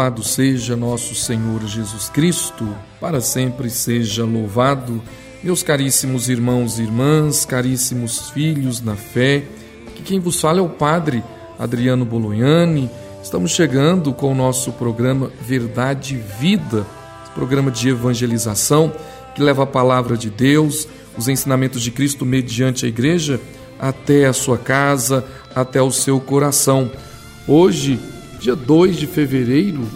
Louvado 0.00 0.22
seja 0.22 0.74
nosso 0.74 1.14
Senhor 1.14 1.62
Jesus 1.66 2.08
Cristo, 2.08 2.66
para 2.98 3.20
sempre 3.20 3.68
seja 3.68 4.24
louvado. 4.24 5.02
Meus 5.44 5.62
caríssimos 5.62 6.30
irmãos 6.30 6.78
e 6.78 6.84
irmãs, 6.84 7.44
caríssimos 7.44 8.30
filhos 8.30 8.80
na 8.80 8.96
fé, 8.96 9.44
que 9.94 10.02
quem 10.02 10.18
vos 10.18 10.40
fala 10.40 10.60
é 10.60 10.62
o 10.62 10.70
Padre 10.70 11.22
Adriano 11.58 12.06
Bolognani. 12.06 12.88
Estamos 13.22 13.50
chegando 13.50 14.14
com 14.14 14.32
o 14.32 14.34
nosso 14.34 14.72
programa 14.72 15.30
Verdade 15.42 16.14
e 16.14 16.40
Vida, 16.40 16.86
programa 17.34 17.70
de 17.70 17.90
evangelização 17.90 18.90
que 19.34 19.42
leva 19.42 19.64
a 19.64 19.66
palavra 19.66 20.16
de 20.16 20.30
Deus, 20.30 20.88
os 21.14 21.28
ensinamentos 21.28 21.82
de 21.82 21.90
Cristo 21.90 22.24
mediante 22.24 22.86
a 22.86 22.88
igreja 22.88 23.38
até 23.78 24.24
a 24.24 24.32
sua 24.32 24.56
casa, 24.56 25.22
até 25.54 25.82
o 25.82 25.90
seu 25.90 26.18
coração. 26.18 26.90
Hoje, 27.46 28.00
dia 28.40 28.56
2 28.56 28.96
de 28.96 29.06
fevereiro, 29.06 29.86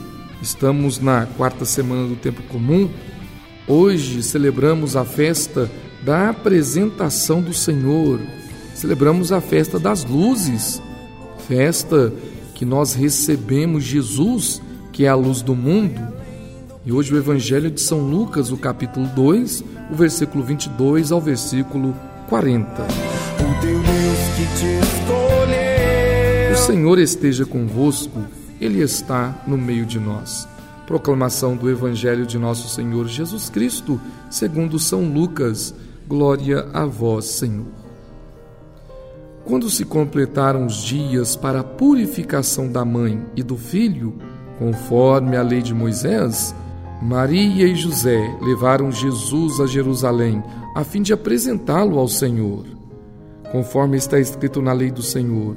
estamos 0.43 1.01
na 1.01 1.25
quarta 1.25 1.65
semana 1.65 2.07
do 2.07 2.15
tempo 2.15 2.43
comum. 2.43 2.91
Hoje 3.66 4.23
celebramos 4.23 4.97
a 4.97 5.05
festa 5.05 5.71
da 6.02 6.29
apresentação 6.29 7.41
do 7.41 7.55
Senhor. 7.55 8.21
Celebramos 8.75 9.33
a 9.33 9.41
festa 9.41 9.79
das 9.79 10.05
luzes, 10.05 10.83
festa 11.49 12.12
que 12.55 12.66
nós 12.66 12.93
recebemos 12.93 13.83
Jesus, 13.83 14.61
que 14.93 15.07
é 15.07 15.09
a 15.09 15.15
luz 15.15 15.41
do 15.41 15.57
mundo. 15.57 16.07
E 16.85 16.93
hoje 16.93 17.15
o 17.15 17.16
Evangelho 17.16 17.71
de 17.71 17.80
São 17.80 18.01
Lucas, 18.01 18.52
o 18.52 18.59
capítulo 18.59 19.07
2, 19.16 19.65
o 19.91 19.95
versículo 19.95 20.45
22 20.45 21.13
ao 21.13 21.21
versículo 21.21 21.97
40. 22.29 22.87
O 26.55 26.57
Senhor 26.57 27.01
esteja 27.01 27.45
convosco, 27.45 28.23
Ele 28.60 28.80
está 28.80 29.43
no 29.47 29.59
meio 29.59 29.85
de 29.85 29.99
nós. 29.99 30.49
Proclamação 30.87 31.57
do 31.57 31.71
Evangelho 31.71 32.27
de 32.27 32.38
nosso 32.38 32.69
Senhor 32.69 33.09
Jesus 33.09 33.49
Cristo, 33.49 34.01
segundo 34.30 34.79
São 34.79 35.05
Lucas. 35.05 35.74
Glória 36.07 36.69
a 36.73 36.85
vós, 36.85 37.24
Senhor. 37.24 37.66
Quando 39.45 39.69
se 39.69 39.85
completaram 39.85 40.66
os 40.66 40.83
dias 40.83 41.37
para 41.37 41.61
a 41.61 41.65
purificação 41.65 42.71
da 42.71 42.85
mãe 42.85 43.23
e 43.37 43.43
do 43.43 43.57
filho, 43.57 44.15
conforme 44.59 45.37
a 45.37 45.43
lei 45.43 45.61
de 45.61 45.74
Moisés, 45.74 46.55
Maria 47.02 47.66
e 47.66 47.74
José 47.74 48.39
levaram 48.41 48.91
Jesus 48.91 49.61
a 49.61 49.66
Jerusalém 49.66 50.43
a 50.74 50.83
fim 50.83 51.02
de 51.02 51.13
apresentá-lo 51.13 51.99
ao 51.99 52.09
Senhor. 52.09 52.65
Conforme 53.52 53.96
está 53.96 54.18
escrito 54.18 54.63
na 54.63 54.73
lei 54.73 54.91
do 54.91 55.02
Senhor, 55.02 55.57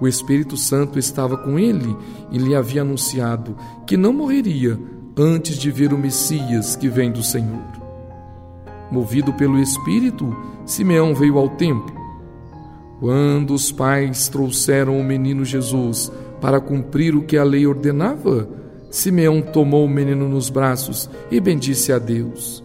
O 0.00 0.06
Espírito 0.06 0.56
Santo 0.56 0.98
estava 0.98 1.36
com 1.36 1.58
ele 1.58 1.96
e 2.30 2.38
lhe 2.38 2.54
havia 2.54 2.82
anunciado 2.82 3.56
que 3.86 3.96
não 3.96 4.12
morreria 4.12 4.78
antes 5.16 5.56
de 5.56 5.70
ver 5.70 5.92
o 5.92 5.98
Messias 5.98 6.76
que 6.76 6.88
vem 6.88 7.10
do 7.10 7.22
Senhor. 7.22 7.66
Movido 8.90 9.32
pelo 9.32 9.58
Espírito, 9.58 10.34
Simeão 10.64 11.14
veio 11.14 11.36
ao 11.38 11.48
templo. 11.50 11.96
Quando 13.00 13.54
os 13.54 13.70
pais 13.70 14.28
trouxeram 14.28 14.98
o 14.98 15.04
menino 15.04 15.44
Jesus 15.44 16.10
para 16.40 16.60
cumprir 16.60 17.14
o 17.14 17.22
que 17.22 17.36
a 17.36 17.44
lei 17.44 17.66
ordenava, 17.66 18.48
Simeão 18.90 19.42
tomou 19.42 19.84
o 19.84 19.88
menino 19.88 20.28
nos 20.28 20.48
braços 20.48 21.10
e 21.30 21.40
bendisse 21.40 21.92
a 21.92 21.98
Deus. 21.98 22.62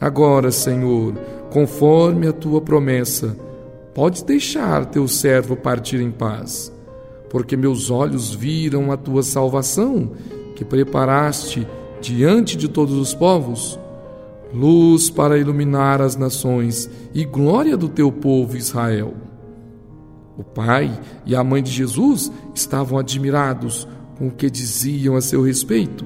Agora, 0.00 0.50
Senhor, 0.50 1.14
conforme 1.50 2.26
a 2.26 2.32
tua 2.32 2.60
promessa, 2.60 3.36
pode 3.94 4.24
deixar 4.24 4.86
teu 4.86 5.06
servo 5.06 5.56
partir 5.56 6.00
em 6.00 6.10
paz, 6.10 6.72
porque 7.30 7.56
meus 7.56 7.90
olhos 7.90 8.34
viram 8.34 8.90
a 8.90 8.96
tua 8.96 9.22
salvação, 9.22 10.10
que 10.56 10.64
preparaste 10.64 11.66
diante 12.00 12.56
de 12.56 12.68
todos 12.68 12.94
os 12.94 13.14
povos, 13.14 13.78
luz 14.52 15.08
para 15.10 15.38
iluminar 15.38 16.02
as 16.02 16.16
nações 16.16 16.90
e 17.14 17.24
glória 17.24 17.76
do 17.76 17.88
teu 17.88 18.10
povo 18.10 18.56
Israel. 18.56 19.14
O 20.36 20.42
pai 20.42 20.90
e 21.24 21.36
a 21.36 21.44
mãe 21.44 21.62
de 21.62 21.70
Jesus 21.70 22.30
estavam 22.54 22.98
admirados 22.98 23.86
com 24.18 24.28
o 24.28 24.30
que 24.32 24.50
diziam 24.50 25.16
a 25.16 25.20
seu 25.20 25.42
respeito. 25.42 26.04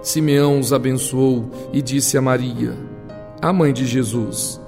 Simeão 0.00 0.58
os 0.58 0.72
abençoou 0.72 1.50
e 1.72 1.82
disse 1.82 2.16
a 2.16 2.22
Maria, 2.22 2.74
a 3.42 3.52
mãe 3.52 3.72
de 3.72 3.86
Jesus: 3.86 4.60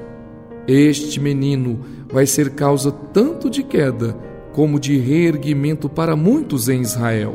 Este 0.68 1.18
menino 1.18 1.80
vai 2.12 2.26
ser 2.26 2.50
causa 2.50 2.92
tanto 2.92 3.50
de 3.50 3.62
queda 3.62 4.14
como 4.52 4.78
de 4.78 4.98
reerguimento 4.98 5.88
para 5.88 6.14
muitos 6.14 6.68
em 6.68 6.82
Israel. 6.82 7.34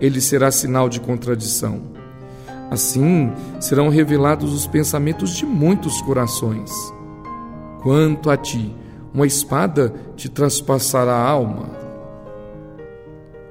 Ele 0.00 0.20
será 0.20 0.50
sinal 0.50 0.88
de 0.88 1.00
contradição. 1.00 1.80
Assim 2.70 3.32
serão 3.58 3.88
revelados 3.88 4.52
os 4.52 4.66
pensamentos 4.66 5.34
de 5.34 5.46
muitos 5.46 6.00
corações. 6.02 6.70
Quanto 7.82 8.30
a 8.30 8.36
ti, 8.36 8.74
uma 9.12 9.26
espada 9.26 9.92
te 10.14 10.28
traspassará 10.28 11.14
a 11.14 11.28
alma 11.28 11.84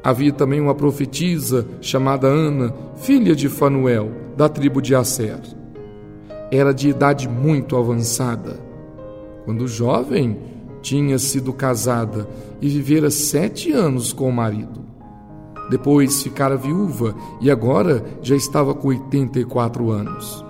Havia 0.04 0.34
também 0.34 0.60
uma 0.60 0.76
profetisa 0.76 1.66
chamada 1.80 2.28
Ana, 2.28 2.76
filha 2.98 3.34
de 3.34 3.48
Fanuel, 3.48 4.12
da 4.36 4.50
tribo 4.50 4.82
de 4.82 4.94
Asser. 4.94 5.40
Era 6.56 6.72
de 6.72 6.88
idade 6.88 7.28
muito 7.28 7.76
avançada. 7.76 8.60
Quando 9.44 9.68
jovem, 9.68 10.38
tinha 10.84 11.18
sido 11.18 11.52
casada 11.52 12.30
e 12.62 12.70
vivera 12.70 13.10
sete 13.10 13.72
anos 13.72 14.14
com 14.14 14.30
o 14.30 14.32
marido. 14.32 14.86
Depois 15.72 16.22
ficara 16.22 16.56
viúva 16.56 17.16
e 17.42 17.50
agora 17.50 18.06
já 18.22 18.36
estava 18.36 18.76
com 18.76 18.90
84 18.90 19.90
anos. 19.90 20.46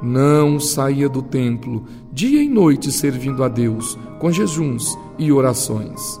Não 0.00 0.60
saía 0.60 1.08
do 1.08 1.22
templo, 1.22 1.82
dia 2.12 2.40
e 2.40 2.48
noite 2.48 2.92
servindo 2.92 3.42
a 3.42 3.48
Deus, 3.48 3.98
com 4.20 4.30
jejuns 4.30 4.96
e 5.18 5.32
orações. 5.32 6.20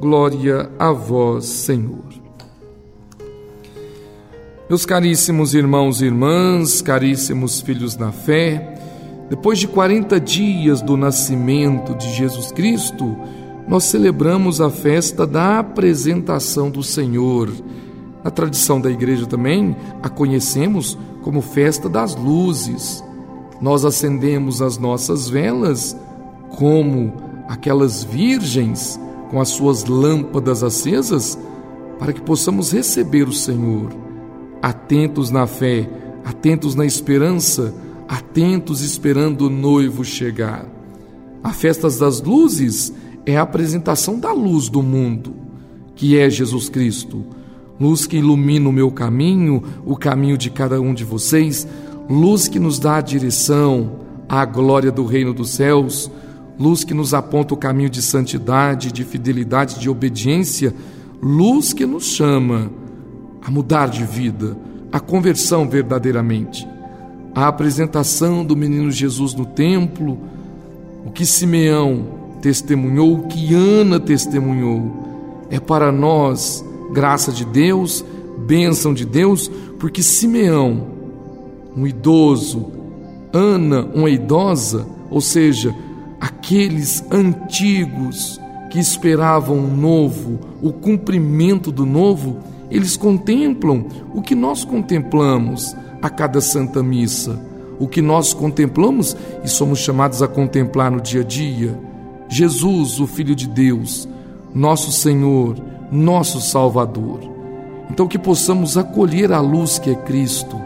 Glória 0.00 0.70
a 0.78 0.92
vós, 0.92 1.44
Senhor. 1.44 2.04
Meus 4.68 4.86
caríssimos 4.86 5.54
irmãos 5.54 6.00
e 6.00 6.04
irmãs, 6.04 6.80
caríssimos 6.80 7.60
filhos 7.60 7.96
da 7.96 8.12
fé, 8.12 8.78
depois 9.28 9.58
de 9.58 9.66
40 9.66 10.20
dias 10.20 10.80
do 10.80 10.96
nascimento 10.96 11.96
de 11.96 12.12
Jesus 12.12 12.52
Cristo, 12.52 13.16
nós 13.66 13.84
celebramos 13.84 14.60
a 14.60 14.70
festa 14.70 15.26
da 15.26 15.58
apresentação 15.58 16.70
do 16.70 16.82
Senhor. 16.84 17.50
Na 18.22 18.30
tradição 18.30 18.80
da 18.80 18.92
igreja 18.92 19.26
também 19.26 19.74
a 20.00 20.08
conhecemos 20.08 20.96
como 21.22 21.42
festa 21.42 21.88
das 21.88 22.14
luzes. 22.14 23.02
Nós 23.60 23.84
acendemos 23.84 24.62
as 24.62 24.78
nossas 24.78 25.28
velas 25.28 25.96
como 26.50 27.12
aquelas 27.48 28.04
virgens 28.04 29.00
com 29.30 29.40
as 29.40 29.48
suas 29.50 29.84
lâmpadas 29.84 30.62
acesas, 30.62 31.38
para 31.98 32.12
que 32.12 32.20
possamos 32.20 32.72
receber 32.72 33.28
o 33.28 33.32
Senhor, 33.32 33.90
atentos 34.62 35.30
na 35.30 35.46
fé, 35.46 35.88
atentos 36.24 36.74
na 36.74 36.86
esperança, 36.86 37.74
atentos 38.08 38.80
esperando 38.80 39.46
o 39.46 39.50
noivo 39.50 40.04
chegar. 40.04 40.66
A 41.42 41.52
festa 41.52 41.88
das 41.90 42.20
luzes 42.20 42.92
é 43.26 43.36
a 43.36 43.42
apresentação 43.42 44.18
da 44.18 44.32
luz 44.32 44.68
do 44.68 44.82
mundo, 44.82 45.34
que 45.94 46.18
é 46.18 46.30
Jesus 46.30 46.68
Cristo, 46.68 47.24
luz 47.78 48.06
que 48.06 48.16
ilumina 48.16 48.68
o 48.68 48.72
meu 48.72 48.90
caminho, 48.90 49.62
o 49.84 49.96
caminho 49.96 50.38
de 50.38 50.50
cada 50.50 50.80
um 50.80 50.94
de 50.94 51.04
vocês, 51.04 51.66
luz 52.08 52.48
que 52.48 52.58
nos 52.58 52.78
dá 52.78 52.96
a 52.96 53.00
direção 53.00 54.00
à 54.28 54.44
glória 54.44 54.90
do 54.90 55.04
reino 55.04 55.34
dos 55.34 55.50
céus, 55.50 56.10
luz 56.58 56.82
que 56.82 56.92
nos 56.92 57.14
aponta 57.14 57.54
o 57.54 57.56
caminho 57.56 57.88
de 57.88 58.02
santidade, 58.02 58.92
de 58.92 59.04
fidelidade, 59.04 59.78
de 59.78 59.88
obediência, 59.88 60.74
luz 61.22 61.72
que 61.72 61.86
nos 61.86 62.06
chama 62.06 62.70
a 63.42 63.50
mudar 63.50 63.88
de 63.88 64.04
vida, 64.04 64.56
a 64.90 64.98
conversão 64.98 65.68
verdadeiramente. 65.68 66.66
A 67.34 67.46
apresentação 67.46 68.44
do 68.44 68.56
menino 68.56 68.90
Jesus 68.90 69.34
no 69.34 69.46
templo, 69.46 70.18
o 71.06 71.10
que 71.10 71.24
Simeão 71.24 72.06
testemunhou, 72.42 73.14
o 73.14 73.28
que 73.28 73.54
Ana 73.54 74.00
testemunhou, 74.00 75.46
é 75.50 75.60
para 75.60 75.92
nós 75.92 76.64
graça 76.92 77.30
de 77.30 77.44
Deus, 77.44 78.04
bênção 78.46 78.92
de 78.92 79.04
Deus, 79.04 79.48
porque 79.78 80.02
Simeão, 80.02 80.88
um 81.76 81.86
idoso, 81.86 82.72
Ana, 83.32 83.84
uma 83.94 84.10
idosa, 84.10 84.86
ou 85.10 85.20
seja, 85.20 85.74
aqueles 86.20 87.04
antigos 87.10 88.40
que 88.70 88.78
esperavam 88.78 89.58
o 89.58 89.68
novo, 89.68 90.38
o 90.62 90.72
cumprimento 90.72 91.72
do 91.72 91.86
novo, 91.86 92.38
eles 92.70 92.96
contemplam 92.96 93.86
o 94.14 94.20
que 94.20 94.34
nós 94.34 94.64
contemplamos 94.64 95.74
a 96.02 96.10
cada 96.10 96.40
Santa 96.40 96.82
Missa, 96.82 97.40
o 97.78 97.88
que 97.88 98.02
nós 98.02 98.32
contemplamos 98.34 99.16
e 99.42 99.48
somos 99.48 99.78
chamados 99.78 100.22
a 100.22 100.28
contemplar 100.28 100.90
no 100.90 101.00
dia 101.00 101.22
a 101.22 101.24
dia. 101.24 101.78
Jesus, 102.28 103.00
o 103.00 103.06
Filho 103.06 103.34
de 103.34 103.48
Deus, 103.48 104.08
nosso 104.54 104.92
Senhor, 104.92 105.56
nosso 105.90 106.40
Salvador. 106.40 107.20
Então, 107.90 108.06
que 108.06 108.18
possamos 108.18 108.76
acolher 108.76 109.32
a 109.32 109.40
luz 109.40 109.78
que 109.78 109.90
é 109.90 109.94
Cristo, 109.94 110.60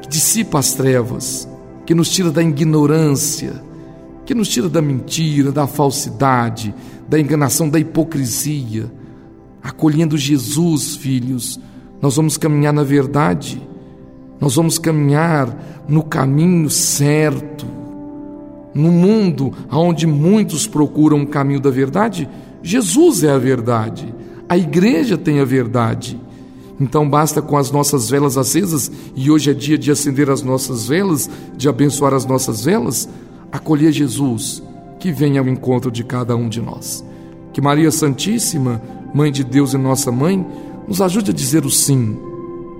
que 0.00 0.08
dissipa 0.08 0.60
as 0.60 0.74
trevas, 0.74 1.48
que 1.84 1.94
nos 1.94 2.08
tira 2.08 2.30
da 2.30 2.42
ignorância, 2.42 3.60
que 4.30 4.34
nos 4.34 4.46
tira 4.46 4.68
da 4.68 4.80
mentira, 4.80 5.50
da 5.50 5.66
falsidade, 5.66 6.72
da 7.08 7.18
enganação, 7.18 7.68
da 7.68 7.80
hipocrisia. 7.80 8.88
Acolhendo 9.60 10.16
Jesus, 10.16 10.94
filhos, 10.94 11.58
nós 12.00 12.14
vamos 12.14 12.36
caminhar 12.36 12.72
na 12.72 12.84
verdade, 12.84 13.60
nós 14.40 14.54
vamos 14.54 14.78
caminhar 14.78 15.84
no 15.88 16.04
caminho 16.04 16.70
certo. 16.70 17.66
No 18.72 18.92
mundo 18.92 19.52
onde 19.68 20.06
muitos 20.06 20.64
procuram 20.64 21.22
o 21.22 21.26
caminho 21.26 21.58
da 21.58 21.70
verdade, 21.70 22.28
Jesus 22.62 23.24
é 23.24 23.32
a 23.32 23.38
verdade. 23.38 24.14
A 24.48 24.56
igreja 24.56 25.18
tem 25.18 25.40
a 25.40 25.44
verdade. 25.44 26.16
Então 26.78 27.10
basta 27.10 27.42
com 27.42 27.56
as 27.56 27.72
nossas 27.72 28.08
velas 28.08 28.38
acesas, 28.38 28.92
e 29.16 29.28
hoje 29.28 29.50
é 29.50 29.54
dia 29.54 29.76
de 29.76 29.90
acender 29.90 30.30
as 30.30 30.40
nossas 30.40 30.86
velas, 30.86 31.28
de 31.56 31.68
abençoar 31.68 32.14
as 32.14 32.24
nossas 32.24 32.64
velas, 32.64 33.08
acolher 33.52 33.92
Jesus, 33.92 34.62
que 34.98 35.12
vem 35.12 35.38
ao 35.38 35.48
encontro 35.48 35.90
de 35.90 36.04
cada 36.04 36.36
um 36.36 36.48
de 36.48 36.60
nós. 36.60 37.04
Que 37.52 37.60
Maria 37.60 37.90
Santíssima, 37.90 38.80
Mãe 39.12 39.32
de 39.32 39.42
Deus 39.42 39.74
e 39.74 39.78
nossa 39.78 40.12
mãe, 40.12 40.46
nos 40.86 41.00
ajude 41.00 41.30
a 41.32 41.34
dizer 41.34 41.64
o 41.64 41.70
sim. 41.70 42.16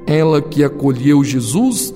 Ela 0.07 0.41
que 0.41 0.63
acolheu 0.63 1.25
Jesus, 1.25 1.93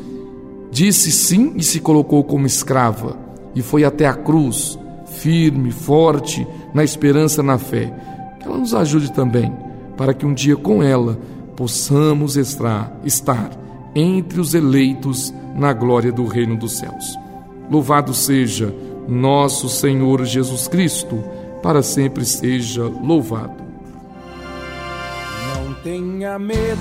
disse 0.70 1.12
sim 1.12 1.52
e 1.56 1.62
se 1.62 1.78
colocou 1.78 2.24
como 2.24 2.46
escrava, 2.46 3.16
e 3.54 3.62
foi 3.62 3.84
até 3.84 4.06
a 4.06 4.14
cruz, 4.14 4.78
firme, 5.06 5.70
forte, 5.70 6.46
na 6.72 6.82
esperança, 6.82 7.42
na 7.42 7.58
fé. 7.58 7.94
Que 8.40 8.46
ela 8.46 8.58
nos 8.58 8.74
ajude 8.74 9.12
também 9.12 9.52
para 9.96 10.12
que 10.12 10.26
um 10.26 10.34
dia 10.34 10.56
com 10.56 10.82
ela 10.82 11.18
possamos 11.56 12.36
estar, 12.36 13.00
estar 13.04 13.50
entre 13.94 14.40
os 14.40 14.54
eleitos 14.54 15.32
na 15.54 15.72
glória 15.72 16.10
do 16.10 16.24
reino 16.26 16.56
dos 16.56 16.72
céus. 16.72 17.16
Louvado 17.74 18.14
seja 18.14 18.72
nosso 19.08 19.68
Senhor 19.68 20.24
Jesus 20.24 20.68
Cristo, 20.68 21.24
para 21.60 21.82
sempre 21.82 22.24
seja 22.24 22.84
louvado. 22.84 23.64
Não 25.56 25.74
tenha 25.82 26.38
medo, 26.38 26.78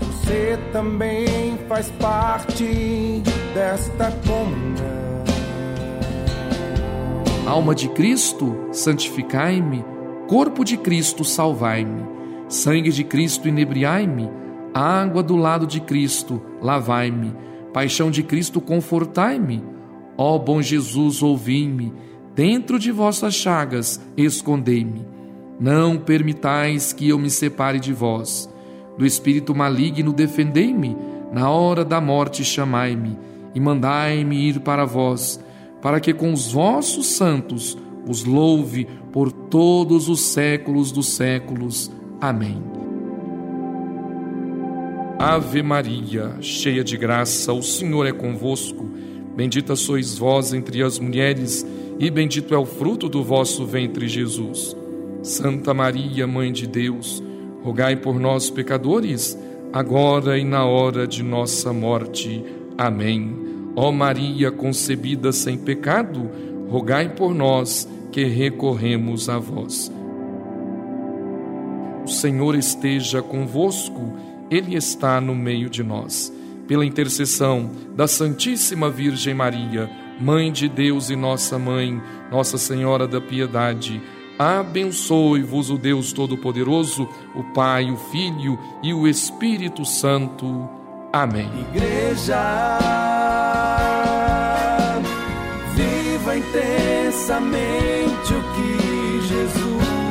você 0.00 0.58
também 0.72 1.56
faz 1.68 1.88
parte 2.00 3.22
desta 3.54 4.10
comunhão. 4.26 5.24
Alma 7.46 7.76
de 7.76 7.88
Cristo, 7.90 8.56
santificai-me. 8.72 9.84
Corpo 10.26 10.64
de 10.64 10.76
Cristo, 10.76 11.24
salvai-me. 11.24 12.04
Sangue 12.48 12.90
de 12.90 13.04
Cristo, 13.04 13.46
inebriai-me. 13.46 14.45
Água 14.78 15.22
do 15.22 15.36
lado 15.36 15.66
de 15.66 15.80
Cristo, 15.80 16.42
lavai-me. 16.60 17.34
Paixão 17.72 18.10
de 18.10 18.22
Cristo, 18.22 18.60
confortai-me. 18.60 19.62
Ó 20.16 20.38
bom 20.38 20.60
Jesus, 20.60 21.22
ouvi-me. 21.22 21.92
Dentro 22.34 22.78
de 22.78 22.90
vossas 22.90 23.34
chagas, 23.34 24.00
escondei-me. 24.16 25.06
Não 25.58 25.96
permitais 25.96 26.92
que 26.92 27.08
eu 27.08 27.18
me 27.18 27.30
separe 27.30 27.80
de 27.80 27.92
vós. 27.92 28.52
Do 28.98 29.06
espírito 29.06 29.54
maligno, 29.54 30.12
defendei-me. 30.12 30.96
Na 31.32 31.50
hora 31.50 31.84
da 31.84 32.00
morte, 32.00 32.44
chamai-me. 32.44 33.18
E 33.54 33.60
mandai-me 33.60 34.48
ir 34.48 34.60
para 34.60 34.84
vós 34.84 35.40
para 35.86 36.00
que 36.00 36.12
com 36.12 36.32
os 36.32 36.50
vossos 36.50 37.06
santos 37.06 37.78
os 38.08 38.24
louve 38.24 38.88
por 39.12 39.30
todos 39.30 40.08
os 40.08 40.20
séculos 40.20 40.90
dos 40.90 41.08
séculos. 41.08 41.90
Amém. 42.20 42.85
Ave 45.18 45.62
Maria, 45.62 46.36
cheia 46.42 46.84
de 46.84 46.94
graça, 46.94 47.50
o 47.50 47.62
Senhor 47.62 48.06
é 48.06 48.12
convosco. 48.12 48.84
Bendita 49.34 49.74
sois 49.74 50.18
vós 50.18 50.52
entre 50.52 50.82
as 50.82 50.98
mulheres, 50.98 51.66
e 51.98 52.10
bendito 52.10 52.54
é 52.54 52.58
o 52.58 52.66
fruto 52.66 53.08
do 53.08 53.24
vosso 53.24 53.64
ventre, 53.64 54.08
Jesus. 54.08 54.76
Santa 55.22 55.72
Maria, 55.72 56.26
Mãe 56.26 56.52
de 56.52 56.66
Deus, 56.66 57.22
rogai 57.62 57.96
por 57.96 58.20
nós, 58.20 58.50
pecadores, 58.50 59.38
agora 59.72 60.38
e 60.38 60.44
na 60.44 60.66
hora 60.66 61.06
de 61.06 61.22
nossa 61.22 61.72
morte. 61.72 62.44
Amém. 62.76 63.34
Ó 63.74 63.90
Maria 63.90 64.50
concebida 64.50 65.32
sem 65.32 65.56
pecado, 65.56 66.30
rogai 66.68 67.14
por 67.14 67.34
nós 67.34 67.88
que 68.12 68.24
recorremos 68.24 69.30
a 69.30 69.38
vós. 69.38 69.90
O 72.04 72.08
Senhor 72.08 72.54
esteja 72.54 73.22
convosco, 73.22 74.12
Ele 74.50 74.76
está 74.76 75.20
no 75.20 75.34
meio 75.34 75.68
de 75.68 75.82
nós. 75.82 76.32
Pela 76.66 76.84
intercessão 76.84 77.70
da 77.94 78.08
Santíssima 78.08 78.90
Virgem 78.90 79.34
Maria, 79.34 79.88
Mãe 80.20 80.50
de 80.50 80.68
Deus 80.68 81.10
e 81.10 81.16
nossa 81.16 81.58
Mãe, 81.58 82.00
Nossa 82.30 82.58
Senhora 82.58 83.06
da 83.06 83.20
Piedade, 83.20 84.02
abençoe-vos 84.38 85.70
o 85.70 85.76
Deus 85.76 86.12
Todo-Poderoso, 86.12 87.08
o 87.34 87.44
Pai, 87.52 87.90
o 87.90 87.96
Filho 87.96 88.58
e 88.82 88.92
o 88.92 89.06
Espírito 89.06 89.84
Santo. 89.84 90.68
Amém. 91.12 91.50
Igreja 91.74 92.86
intensamente 97.26 98.34
o 98.34 98.42
que 98.54 99.26
Jesus 99.26 100.05